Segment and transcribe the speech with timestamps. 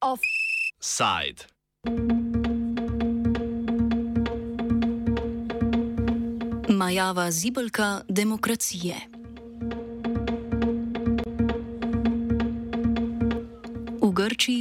[0.00, 1.44] Offside.
[6.68, 9.17] Majava zibelka demokracije.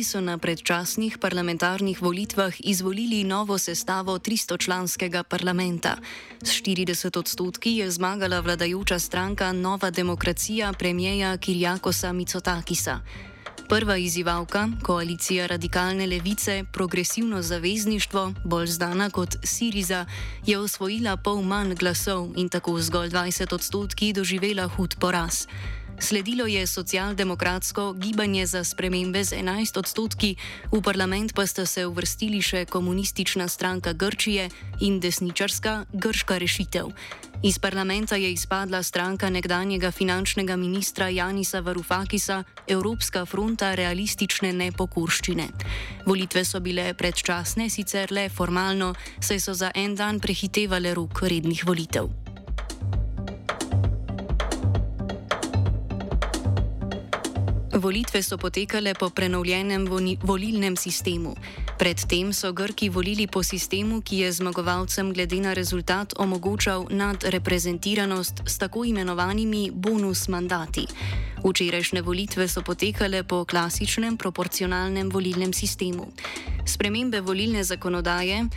[0.08, 5.98] So na predčasnih parlamentarnih volitvah izvolili novo sestavo 300-članskega parlamenta.
[6.42, 13.00] S 40 odstotki je zmagala vladajoča stranka Nova demokracija premijeja Kirjakosa Micotakisa.
[13.70, 20.06] Prva izzivalka, koalicija radikalne levice, progresivno zavezništvo, bolj znana kot Siriza,
[20.46, 25.48] je osvojila pol manj glasov in tako zgolj 20 odstotki doživela hud poraz.
[26.00, 30.36] Sledilo je socialdemokratsko gibanje za spremembe z 11 odstotki,
[30.72, 36.94] v parlament pa sta se uvrstili še komunistična stranka Grčije in desničarska Grška rešitev.
[37.44, 45.50] Iz parlamenta je izpadla stranka nekdanjega finančnega ministra Janisa Varufakisa, Evropska fronta realistične nepokurščine.
[46.06, 51.66] Volitve so bile predčasne, sicer le formalno, saj so za en dan prehitevale rok rednih
[51.66, 52.27] volitev.
[57.78, 59.88] Volitve so potekale po prenovljenem
[60.24, 61.36] volilnem sistemu.
[61.78, 68.58] Predtem so Grki volili po sistemu, ki je zmagovalcem glede na rezultat omogočal nadreprezentiranost s
[68.58, 70.88] tako imenovanimi bonus mandati.
[71.48, 76.12] Včerajšnje volitve so potekale po klasičnem proporcionalnem volilnem sistemu.
[76.68, 78.52] Spremembe volilne zakonodaje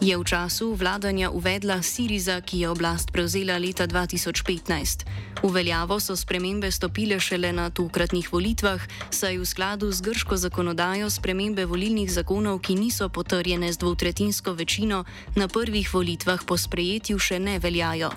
[0.00, 5.04] je v času vladanja uvedla Siriza, ki je oblast prevzela leta 2015.
[5.44, 8.80] V veljavo so spremembe stopile šele na tokratnih volitvah,
[9.12, 15.04] saj v skladu z grško zakonodajo spremembe volilnih zakonov, ki niso potrjene z dvotretinsko večino,
[15.36, 18.08] na prvih volitvah po sprejetju še ne veljajo.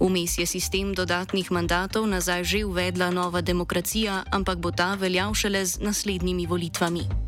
[0.00, 3.65] Vmes je sistem dodatnih mandatov nazaj že uvedla nova demokracija,
[4.32, 7.25] ampak bo ta veljal šele z naslednjimi volitvami.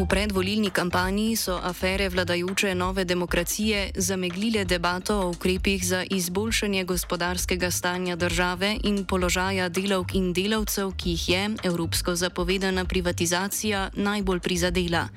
[0.00, 7.70] V predvolilni kampanji so afere vladajoče nove demokracije zameglile debato o ukrepih za izboljšanje gospodarskega
[7.70, 15.08] stanja države in položaja delavk in delavcev, ki jih je evropsko zapovedana privatizacija najbolj prizadela.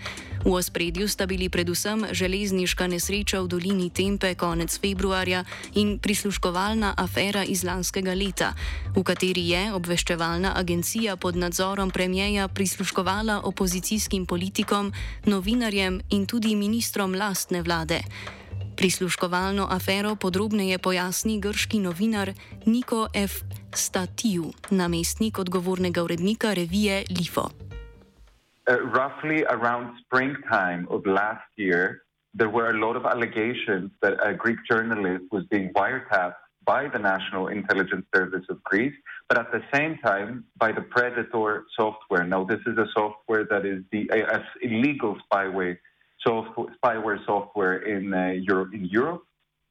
[0.44, 5.46] V ospredju sta bili predvsem železniška nesreča v dolini Tempe konec februarja
[5.80, 8.52] in prisluškovalna afera iz lanskega leta,
[8.96, 14.73] v kateri je obveščevalna agencija pod nadzorom premjeja prisluškovala opozicijskim politikom,
[15.26, 18.00] novinarjem in tudi ministrom lastne vlade.
[18.78, 22.34] Prisluškovalno afero podrobneje pojasni grški novinar
[22.66, 23.44] Niko F.
[23.74, 27.50] Statiju, namestnik odgovornega urednika revije Lifo.
[28.68, 34.34] uh, roughly around springtime of last year, there were a lot of allegations that a
[34.34, 38.94] Greek journalist was being wiretapped by the National Intelligence Service of Greece,
[39.28, 42.26] but at the same time by the Predator software.
[42.26, 45.78] Now, this is a software that is the uh, illegal spyware,
[46.26, 49.24] software, spyware software in, uh, Europe, in Europe.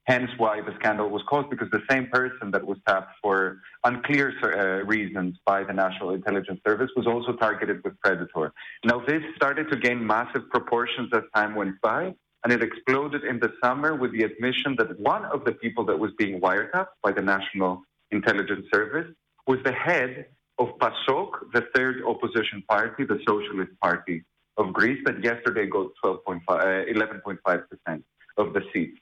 [0.04, 4.32] Hence why the scandal was caused, because the same person that was tapped for unclear
[4.42, 8.52] uh, reasons by the National Intelligence Service was also targeted with Predator.
[8.84, 12.14] Now, this started to gain massive proportions as time went by,
[12.44, 15.98] and it exploded in the summer with the admission that one of the people that
[15.98, 19.08] was being wiretapped by the National Intelligence Service
[19.46, 20.26] was the head
[20.58, 24.24] of PASOK, the third opposition party, the Socialist Party
[24.56, 28.02] of Greece, that yesterday got 12.5, uh, 11.5%
[28.36, 28.98] of the seats.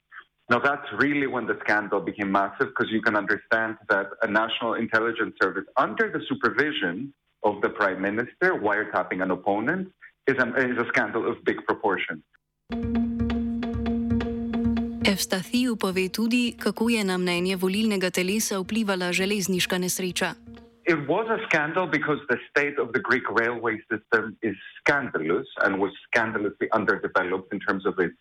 [0.49, 4.73] Now, that's really when the scandal became massive because you can understand that a national
[4.75, 7.13] intelligence service, under the supervision
[7.43, 9.91] of the prime minister, wiretapping an opponent,
[10.27, 12.21] is a, is a scandal of big proportions.
[15.11, 20.29] Evstathiju pove tudi, kako je na mnenje volilnega telesa vplivala železniška nesreča.
[20.93, 25.71] It was a scandal because the state of the Greek railway system is scandalous and
[25.83, 28.17] was scandalously underdeveloped in terms of its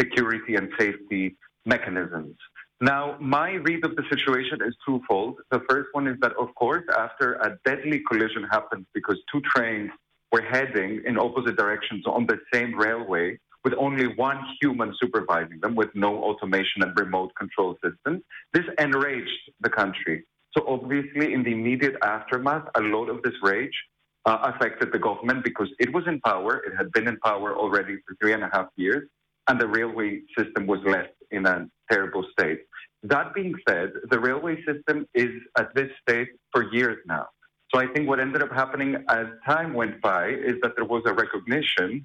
[0.00, 1.24] security and safety
[1.64, 2.36] mechanisms.
[2.80, 5.34] Now, my read of the situation is twofold.
[5.50, 9.90] The first one is that, of course, after a deadly collision happened because two trains
[10.32, 15.74] were heading in opposite directions on the same railway with only one human supervising them
[15.74, 18.22] with no automation and remote control systems,
[18.52, 20.24] this enraged the country.
[20.56, 23.76] So, obviously, in the immediate aftermath, a lot of this rage
[24.24, 26.52] uh, affected the government because it was in power.
[26.66, 29.02] It had been in power already for three and a half years
[29.48, 32.60] and the railway system was left in a terrible state.
[33.02, 37.26] That being said, the railway system is at this state for years now.
[37.72, 41.02] So I think what ended up happening as time went by is that there was
[41.06, 42.04] a recognition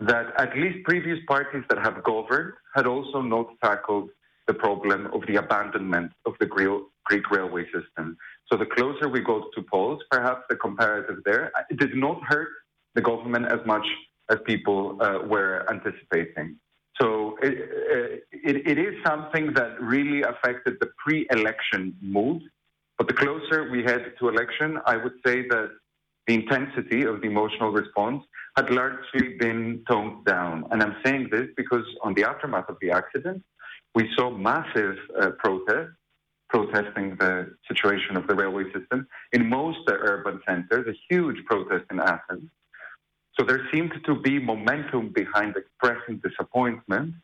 [0.00, 4.10] that at least previous parties that have governed had also not tackled
[4.46, 8.16] the problem of the abandonment of the Greek railway system.
[8.50, 12.48] So the closer we go to polls, perhaps the comparative there, it did not hurt
[12.94, 13.86] the government as much
[14.30, 16.56] as people uh, were anticipating.
[17.00, 17.54] So it,
[17.92, 22.42] uh, it, it is something that really affected the pre-election mood.
[22.98, 25.70] But the closer we head to election, I would say that
[26.26, 28.22] the intensity of the emotional response
[28.56, 30.66] had largely been toned down.
[30.70, 33.42] And I'm saying this because on the aftermath of the accident,
[33.94, 35.96] we saw massive uh, protests
[36.48, 41.84] protesting the situation of the railway system in most uh, urban centers, a huge protest
[41.90, 42.48] in Athens.
[43.38, 47.14] So there seemed to be momentum behind expressing disappointment,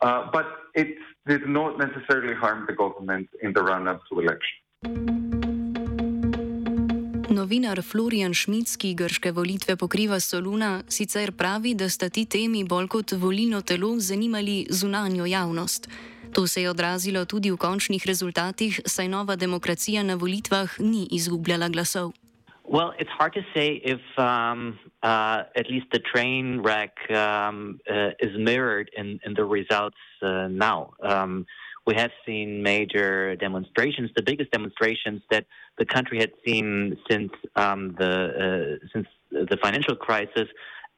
[0.00, 0.96] uh, but it
[1.26, 5.41] did not necessarily harm the government in the run up to election.
[7.32, 12.88] Novinar Florian Šmic, ki grške volitve pokriva Soluna, sicer pravi, da sta ti temi bolj
[12.92, 15.88] kot volilno telo zanimali zunanjo javnost.
[16.34, 21.68] To se je odrazilo tudi v končnih rezultatih, saj nova demokracija na volitvah ni izgubljala
[21.68, 22.12] glasov.
[22.68, 28.12] Well, it's hard to say if um, uh, at least the train wreck um, uh,
[28.20, 30.92] is mirrored in, in the results uh, now.
[31.02, 31.46] Um,
[31.86, 35.46] we have seen major demonstrations, the biggest demonstrations that
[35.78, 40.48] the country had seen since um, the uh, since the financial crisis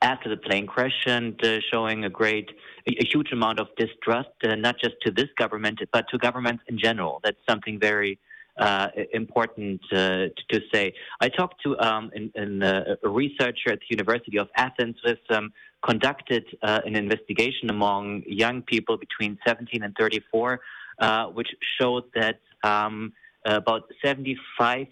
[0.03, 2.51] after the plane crash, and uh, showing a great,
[2.87, 6.79] a, huge amount of distrust, uh, not just to this government but to governments in
[6.79, 7.21] general.
[7.25, 8.19] That's something very
[8.59, 10.93] uh, important uh, to say.
[11.21, 15.19] I talked to um, in, in, uh, a researcher at the University of Athens with
[15.31, 15.53] um,
[15.85, 20.61] conducted uh, an investigation among young people between 17 and 34,
[20.99, 21.49] uh, which
[21.79, 23.13] showed that um,
[23.45, 24.89] about 75%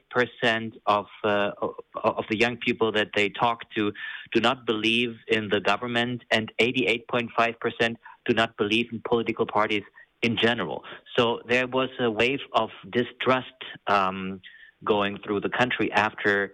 [0.86, 1.50] of, uh,
[2.04, 3.92] of the young people that they talk to
[4.34, 7.96] do not believe in the government, and 88.5%
[8.26, 9.82] do not believe in political parties
[10.20, 10.84] in general.
[11.16, 14.40] So there was a wave of distrust um,
[14.84, 16.52] going through the country after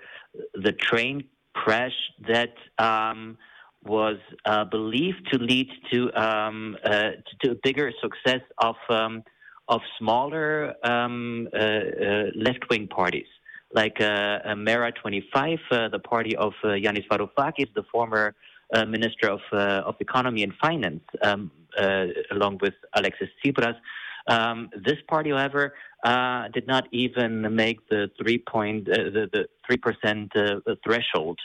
[0.54, 1.24] the train
[1.54, 1.92] crash
[2.28, 3.36] that um,
[3.84, 7.10] was uh, believed to lead to, um, uh,
[7.42, 9.22] to, a bigger success of um,
[9.68, 13.26] of smaller um, uh, uh, left-wing parties.
[13.72, 15.58] Like uh, Mera 25,
[15.92, 18.34] the party of Yanis Varoufakis, the former
[18.86, 23.76] Minister of, of Economy and Finance, um, uh, along with Alexis Tsipras.
[24.26, 29.48] Um, this party, however, uh, did not even make the three point uh, the, the
[29.66, 30.32] three percent
[30.84, 31.38] threshold.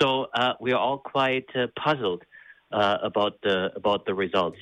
[0.00, 0.26] So
[0.60, 1.46] we are all quite
[1.84, 2.22] puzzled
[2.70, 4.58] about the about the results.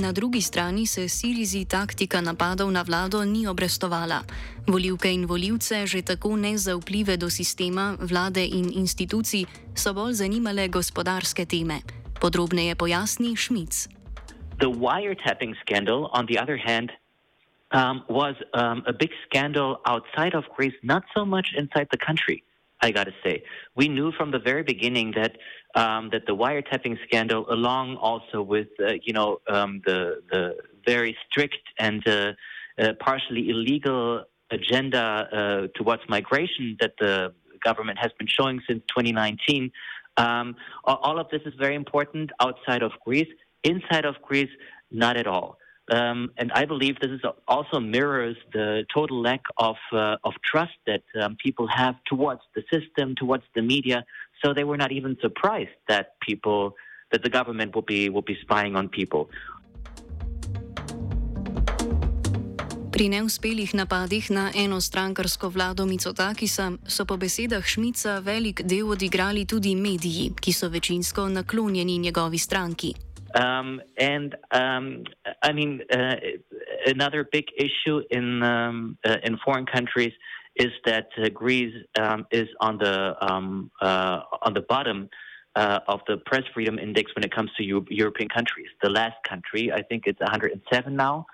[0.00, 4.20] Na drugi strani se Sirizi taktika napadov na vlado ni obrestovala.
[4.66, 9.44] Voljivke in voljivce, že tako nezaupljive do sistema, vlade in institucij,
[9.74, 11.80] so bolj zanimale gospodarske teme.
[12.20, 13.88] Podrobneje pojasni Šmic.
[14.60, 16.90] The wiretapping scandal, on the other hand,
[17.72, 22.42] um, was um, a big scandal outside of Greece, not so much inside the country.
[22.80, 23.42] I got to say,
[23.74, 25.36] we knew from the very beginning that
[25.74, 31.16] um, that the wiretapping scandal, along also with uh, you know um, the the very
[31.28, 32.32] strict and uh,
[32.78, 37.32] uh, partially illegal agenda uh, towards migration that the
[37.64, 39.72] government has been showing since 2019,
[40.18, 40.54] um,
[40.84, 43.28] all of this is very important outside of Greece.
[43.64, 44.50] Inside of Greece,
[44.90, 45.58] not at all.
[45.88, 50.74] Um, and I believe this is also mirrors the total lack of uh, of trust
[50.86, 54.04] that um, people have towards the system, towards the media.
[54.42, 56.74] So they were not even surprised that people
[57.12, 59.30] that the government will be will be spying on people.
[62.90, 69.76] Pri neuspelih napadih na enostrankarsko vlado Micotakisa so po besedah Šmica velik del odigrali tudi
[69.76, 73.05] mediji, ki so večinsko naklonjeni njegovi stranki.
[73.34, 75.04] Um, and um,
[75.42, 76.16] I mean, uh,
[76.86, 80.12] another big issue in um, uh, in foreign countries
[80.56, 85.08] is that uh, Greece um, is on the um, uh, on the bottom
[85.54, 88.68] uh, of the press freedom index when it comes to Euro- European countries.
[88.82, 91.26] The last country, I think, it's 107 now.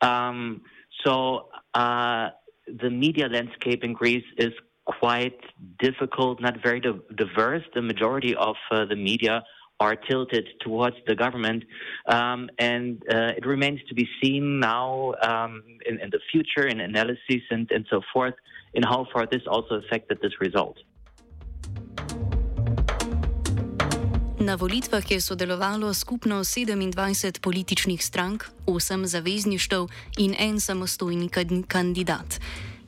[0.00, 0.62] Um,
[1.04, 2.30] so uh,
[2.66, 4.52] the media landscape in Greece is
[4.84, 5.40] quite
[5.78, 7.62] difficult, not very diverse.
[7.74, 9.42] The majority of the media
[9.80, 11.64] are tilted towards the government.
[12.06, 16.80] Um, and uh, it remains to be seen now um, in, in, the future, in
[16.80, 18.34] analysis and, and so forth,
[18.74, 20.76] in how far this also affected this result.
[24.40, 29.86] Na volitvah je sodelovalo skupno 27 političnih strank, 8 zavezništev
[30.18, 31.28] in en samostojni
[31.68, 32.40] kandidat.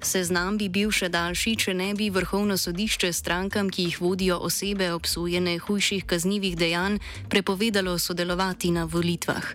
[0.02, 4.88] Seznam bi bil še daljši, če ne bi vrhovno sodišče strankam, ki jih vodijo osebe
[4.90, 6.98] obsojene hujših kaznjivih dejanj,
[7.30, 9.46] prepovedalo sodelovati na volitvah.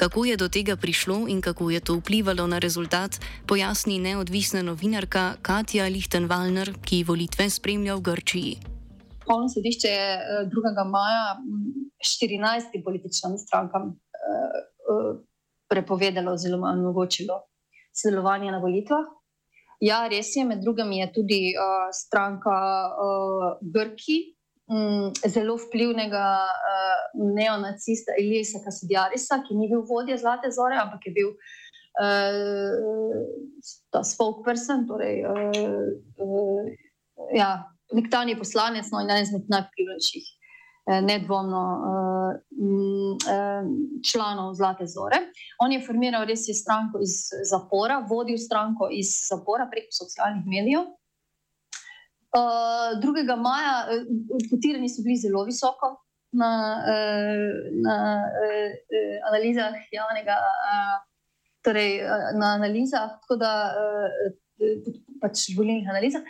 [0.00, 5.36] Kako je do tega prišlo in kako je to vplivalo na rezultat, pojasni neodvisna novinarka
[5.44, 8.52] Katja Lichtenwalner, ki volitve spremlja v Grčiji.
[9.22, 10.10] Vrhovno sodišče je
[10.48, 10.68] 2.
[10.72, 11.36] Eh, maja
[12.00, 15.20] 14 političnim strankam eh, eh,
[15.68, 17.44] prepovedalo oziroma omogočilo
[17.92, 19.20] sodelovanje na volitvah.
[19.82, 22.58] Ja, res je, med drugim je tudi uh, stranka
[23.02, 24.18] uh, Grki,
[24.70, 27.00] um, zelo vplivnega uh,
[27.34, 31.32] neonacista Elisa Kasidiarisa, ki ni bil vodja Zlate Zore, ampak je bil
[31.98, 33.18] uh,
[33.90, 35.50] ta spokesperson, torej uh,
[36.22, 36.70] uh,
[37.34, 37.50] ja,
[37.90, 40.30] nekdanji poslanec, no in eden izmed najvplivnejših
[40.86, 42.40] nedvomno eh,
[43.32, 43.62] eh,
[44.12, 45.16] članov Zlate Zore.
[45.58, 50.80] On je formiral res je stranko iz zapora, vodil stranko iz zapora preko socialnih medijev.
[52.32, 53.36] 2.
[53.36, 53.74] maja,
[54.50, 55.90] kotirani so bili zelo visoko
[56.32, 56.80] na,
[57.84, 57.96] na
[59.28, 60.36] analizah javnega,
[61.60, 62.00] torej
[62.40, 63.52] na analizah, tako da
[65.20, 66.24] pač volilnih analizah.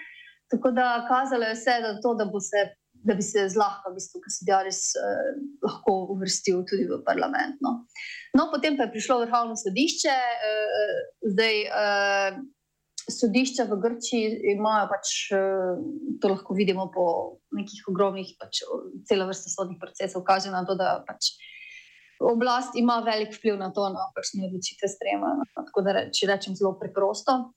[0.50, 2.66] Tako da kazalo je vse, da, to, da bo se
[3.04, 5.28] da bi se zlahka, v bistvu, ki se Djaris eh,
[5.64, 7.58] lahko uvrstil tudi v parlament.
[7.64, 7.84] No.
[8.38, 10.16] no, potem pa je prišlo vrhovno sodišče,
[10.50, 10.98] eh,
[11.34, 12.42] zdaj eh,
[13.10, 15.74] sodišča v Grčiji imajo pač, eh,
[16.20, 17.06] to lahko vidimo po
[17.50, 18.62] nekih ogromnih, pač,
[19.08, 21.34] celo vrsto sodnih procesov, kaže na to, da pač.
[22.22, 25.34] Oblast ima velik vpliv na to, no, kakšne odločitve sprejema.
[25.40, 27.50] No, tako da, če rečem, zelo preprosto.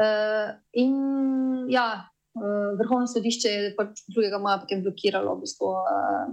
[0.00, 4.30] Uh, in ja, Uh, Vrhovno sodišče je pač 2.
[4.38, 6.28] maja potem blokiralo v bistvu, uh,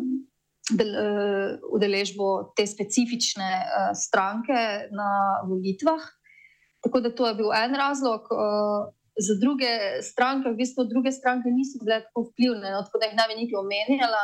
[0.77, 6.05] del, uh, udeležbo te specifične uh, stranke na volitvah.
[6.85, 8.29] Tako da to je bil en razlog.
[8.29, 13.09] Uh, za druge stranke, v bistvu druge stranke niso bile tako vplivne, no, tako da
[13.09, 14.23] jih ne bi niti omenjala.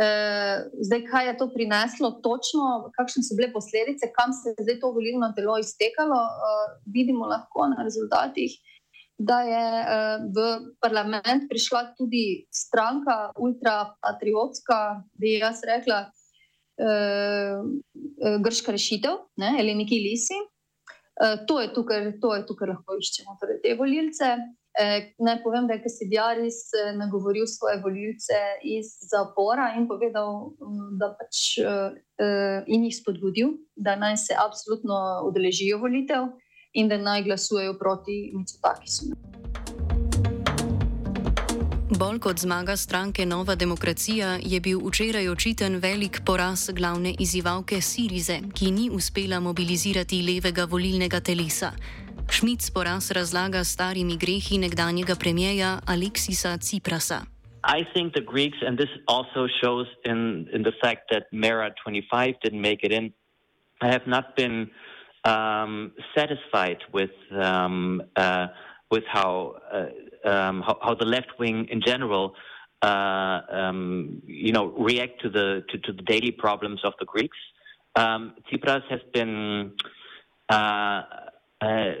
[0.00, 4.76] Uh, zdaj, kaj je to prineslo, točno, kakšne so bile posledice, kam se je zdaj
[4.84, 8.60] to volilno telo iztekalo, uh, vidimo lahko na rezultatih
[9.20, 10.46] da je uh, v
[10.80, 14.78] parlament prišla tudi stranka, ultrapatriotska,
[15.20, 16.06] bi jaz rekla,
[16.80, 17.60] uh,
[18.40, 20.40] grška rešitev, ali neki lisi.
[21.20, 24.30] To, je tukaj, to je tukaj, lahko iščemo torej te volilce.
[24.78, 30.54] Eh, naj povem, da je Kasidjaris nagovoril svoje volilce iz zapora in povedal,
[31.00, 36.30] da pač eh, in jih spodbudil, da naj se absolutno udeležijo volitev
[36.72, 39.04] in da naj glasujejo proti Mitsotakisu.
[41.98, 48.38] Bolj kot zmaga stranke Nova demokracija je bil včeraj očiten velik poraz glavne izzivalke Sirize,
[48.54, 51.72] ki ni uspela mobilizirati levega volilnega telesa.
[52.30, 57.20] Šmic poraz razlaga starimi grehi nekdanjega premijeja Aleksisa Ciprasa.
[57.78, 62.34] I think the Greeks, and this also shows in, in the fact that Mera 25
[62.42, 63.12] didn't make it in,
[63.82, 64.89] have not been uh,
[65.24, 68.48] um, satisfied with um, uh,
[68.90, 72.34] with how, uh, um, how, how the left wing in general
[72.82, 77.36] uh, um, you know react to the to, to, the daily problems of the Greeks.
[77.96, 79.72] Um, Tsipras has been.
[80.48, 81.02] Uh,
[81.60, 81.92] uh,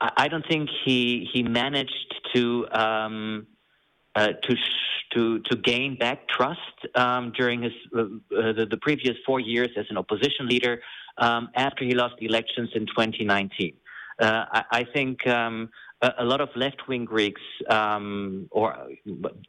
[0.00, 3.46] I don't think he he managed to um,
[4.14, 4.56] uh, to
[5.14, 6.60] to to gain back trust
[6.94, 10.80] um, during his the, the, previous four years as an opposition leader
[11.18, 13.74] um, after he lost the elections in 2019.
[14.20, 15.70] Uh, I, I, think um,
[16.02, 18.76] a, a, lot of left-wing Greeks, um, or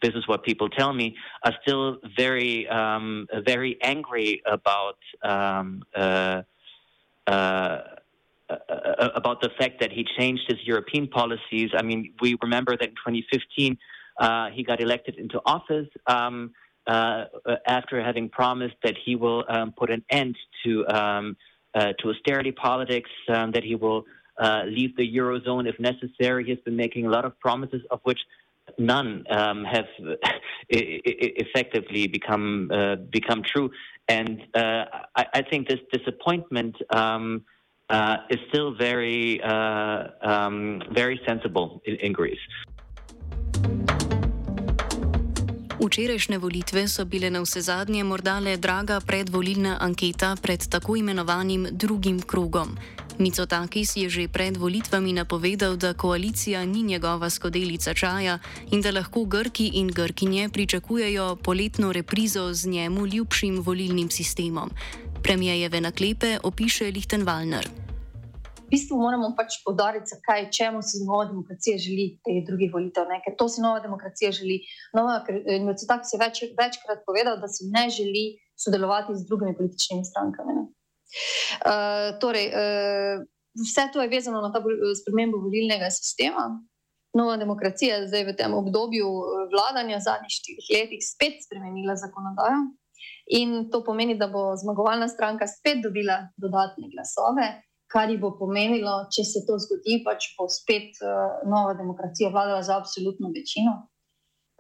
[0.01, 4.97] this is what people tell me, are still very um, very angry about.
[5.23, 6.43] Um, uh,
[7.27, 7.81] uh,
[8.49, 11.69] uh, about the fact that he changed his European policies.
[11.77, 13.77] I mean, we remember that in 2015
[14.19, 16.51] uh, he got elected into office um,
[16.88, 17.25] uh,
[17.67, 22.51] after having promised that he will um, put an end to um, uh, to austerity
[22.51, 24.05] politics, um, that he will
[24.39, 26.43] uh, leave the eurozone if necessary.
[26.45, 28.19] He has been making a lot of promises, of which
[28.77, 29.85] none um, have
[30.69, 33.71] effectively become uh, become true.
[34.07, 34.85] And uh,
[35.15, 36.75] I, I, think this disappointment.
[36.89, 37.45] Um,
[38.29, 42.38] is still very, um, very sensible in, in Greece.
[45.79, 51.67] Včerajšnje volitve so bile na vse zadnje morda le draga predvolilna anketa pred tako imenovanim
[51.71, 52.75] drugim krogom.
[53.17, 58.39] Micotakis je že pred volitvami napovedal, da koalicija ni njegova skodelica čaja
[58.71, 64.71] in da lahko Grki in Grkinje pričakujejo poletno reprizo z njemu ljubšim volilnim sistemom.
[65.24, 67.78] Premijejeve naklepe opiše Lichtenwalner.
[68.71, 73.07] Bistvu moramo pač podariti, zakaj, čemu si nova demokracija želi te druge volitev.
[73.09, 73.19] Ne?
[73.25, 74.61] Ker to si nova demokracija želi.
[74.97, 75.19] Nova,
[75.88, 78.25] tak si več, večkrat povedal, da si ne želi
[78.59, 80.57] sodelovati z drugimi političnimi strankami.
[80.59, 83.23] Uh, torej, uh,
[83.63, 84.61] vse to je vezano na ta
[85.01, 86.49] spremembo volilnega sistema.
[87.17, 89.07] Nova demokracija je zdaj v tem obdobju
[89.49, 92.67] vladanja zadnjih štirih letih spet spremenila zakonodajo.
[93.39, 97.47] In to pomeni, da bo zmagovalna stranka spet dobila dodatne glasove,
[97.89, 102.62] kar ji bo pomenilo, če se to zgodi, pač bo spet uh, nova demokracija vladala
[102.63, 103.74] za absolutno večino,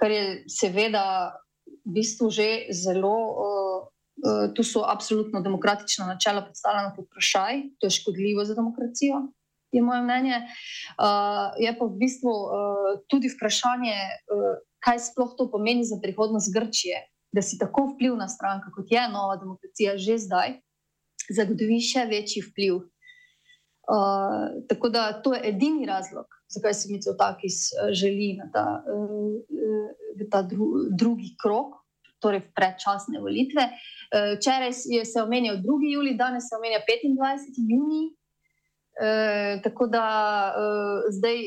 [0.01, 1.05] kar je seveda
[1.85, 3.15] v bistvu že zelo.
[3.29, 3.79] Uh,
[4.25, 9.27] uh, tu so absolutno demokratična načela predstavljena pod vprašaj, to je škodljivo za demokracijo.
[9.71, 10.37] Je moje mnenje.
[10.97, 13.97] Uh, je pa v bistvu uh, tudi vprašanje,
[14.33, 19.03] uh, kaj sploh to pomeni za prihodnost Grčije, da si tako vplivna stranka, kot je
[19.13, 20.57] Nova demokracija, že zdaj,
[21.29, 22.81] zagotovi še večji vpliv.
[23.89, 27.47] Uh, tako da to je edini razlog, zakaj se mi to tako
[27.91, 31.73] želi na ta, uh, ta dru, drugi krok,
[32.19, 33.69] torej predčasne volitve.
[34.37, 35.93] Včeraj uh, se je omenjal 2.
[35.93, 37.65] juli, danes se omenja 25.
[37.71, 38.03] juni.
[38.99, 40.05] Uh, tako da
[40.53, 41.39] uh, zdaj,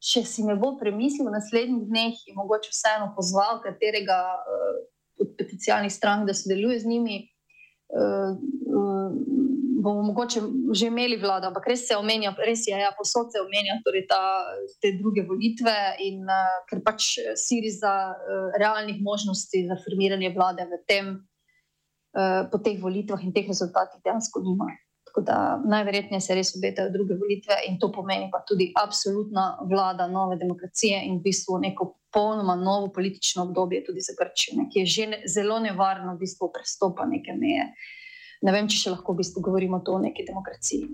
[0.00, 4.22] če si ne bo premislil v naslednjih dneh, je mogoče vseeno pozval katerega.
[4.46, 4.90] Uh,
[5.20, 7.28] potencijalnih strank, da sodeluje z njimi.
[7.90, 8.38] Uh,
[8.76, 9.12] uh,
[9.82, 10.40] bomo mogoče
[10.72, 14.20] že imeli vlado, ampak res se omenja, res je, ja, posod se omenja torej ta,
[14.82, 15.74] te druge volitve,
[16.06, 22.46] in uh, ker pač siri za uh, realnih možnosti za formiranje vlade v tem, uh,
[22.52, 24.70] po teh volitvah in teh rezultatih dejansko nima.
[25.10, 30.06] Tako da najverjetneje se res obetajo druge volitve in to pomeni pa tudi absolutna vlada
[30.06, 34.86] nove demokracije in v bistvu neko popolnoma novo politično obdobje tudi za Grčijo, ki je
[34.86, 37.66] že ne, zelo nevarno v bistvu prestopa neke meje.
[38.40, 40.86] Ne vem, če še lahko v bistvu govorimo o neki demokraciji.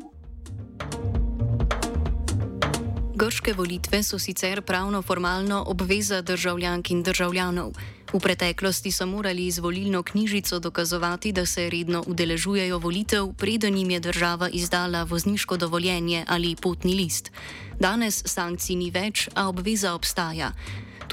[3.16, 7.70] Grške volitve so sicer pravno formalno obveza državljank in državljanov.
[8.12, 13.90] V preteklosti so morali z volilno knjižico dokazovati, da se redno udeležujejo volitev, preden jim
[13.90, 17.32] je država izdala vozniško dovoljenje ali potni list.
[17.80, 20.52] Danes sankcij ni več, a obveza obstaja.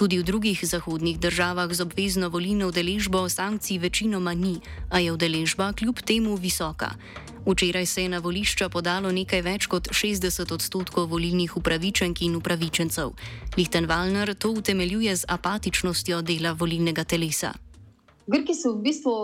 [0.03, 4.59] Tudi v drugih zahodnih državah z obvezno volilno udeležbo sankcij večinoma ni,
[4.91, 6.91] a je udeležba kljub temu visoka.
[7.47, 13.15] Včeraj se je na volišča podalo nekaj več kot 60 odstotkov volilnih upravičenk in upravičencev.
[13.55, 17.53] Lichtenwalner to utemeljuje z apatičnostjo dela volilnega telesa.
[18.27, 19.15] Grki so v bistvu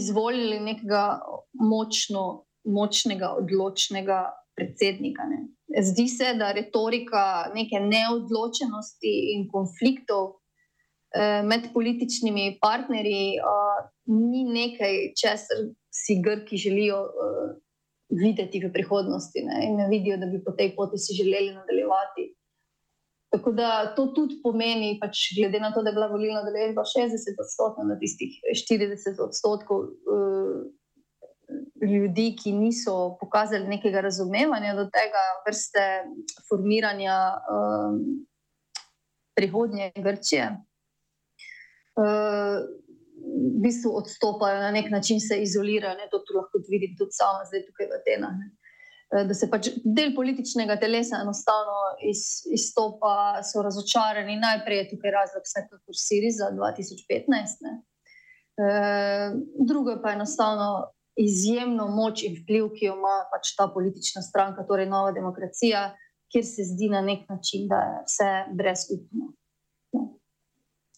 [0.00, 1.20] izvolili nekega
[1.60, 5.28] močno, močnega, odločnega predsednika.
[5.28, 5.43] Ne.
[5.82, 10.36] Zdi se, da retorika neke neodločenosti in konfliktov
[11.16, 17.50] eh, med političnimi partnerji eh, ni nekaj, česar si Grki želijo uh,
[18.10, 19.60] videti v prihodnosti ne?
[19.66, 22.24] in ne vidijo, da bi po tej poti si želeli nadaljevati.
[23.32, 27.42] Tako da to tudi pomeni, pač, glede na to, da je bila volilna deležba 60
[27.44, 29.78] odstotkov na tistih 40 odstotkov
[31.86, 35.84] ljudi, ki niso pokazali nekega razumevanja do tega vrste
[36.48, 37.16] formiranja
[37.54, 37.98] um,
[39.36, 40.48] prihodnje Grčije.
[41.94, 42.64] Uh,
[43.24, 45.96] v bistvu odstopajo, na nek način se izolirajo.
[45.96, 48.36] Ne, to lahko vidim tudi sama, zdaj tukaj v Atenah.
[49.14, 54.36] Eh, da se pač del političnega telesa enostavno iz, izstopa, so razočarani.
[54.42, 57.62] Najprej je tukaj razlog, vsekakor Siriza 2015.
[57.66, 57.74] Ne.
[58.54, 58.66] E,
[59.66, 60.68] drugo pa je enostavno
[61.16, 65.94] izjemno moč in vpliv, ki jo ima pač ta politična stranka, torej Nova demokracija,
[66.32, 69.32] kjer se zdi na nek način, da je vse brezupno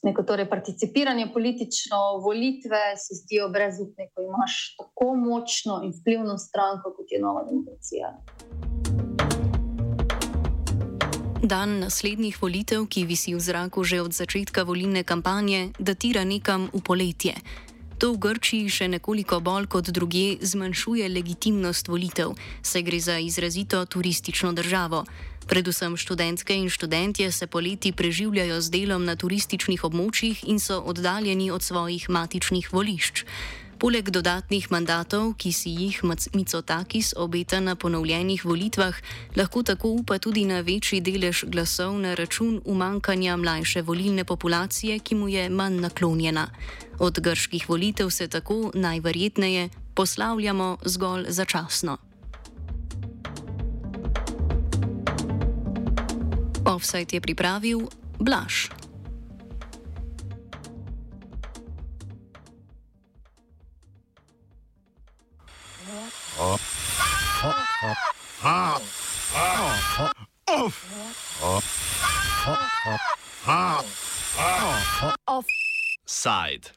[0.07, 6.94] neko torej participiranje politično, volitve se zdijo brezupne, ko imaš tako močno in vplivno stranko,
[6.96, 8.09] kot je Nova demokracija.
[11.42, 16.81] Dan naslednjih volitev, ki visi v zraku že od začetka volilne kampanje, datira nekam v
[16.83, 17.35] poletje.
[17.96, 23.80] To v Grčiji še nekoliko bolj kot druge zmanjšuje legitimnost volitev, saj gre za izrazito
[23.88, 25.06] turistično državo.
[25.48, 31.48] Predvsem študentke in študentje se poleti preživljajo z delom na turističnih območjih in so oddaljeni
[31.50, 33.24] od svojih matičnih volišč.
[33.76, 36.00] Poleg dodatnih mandatov, ki si jih
[36.32, 38.96] Micotakis obeta na ponovljenih volitvah,
[39.36, 45.14] lahko tako upa tudi na večji delež glasov na račun umankanja mlajše volilne populacije, ki
[45.14, 46.48] mu je manj naklonjena.
[46.98, 51.98] Od grških volitev se tako najverjetneje poslavljamo zgolj začasno.
[56.64, 57.80] Offside je pripravil
[58.18, 58.86] Blaž.
[76.07, 76.75] Offside.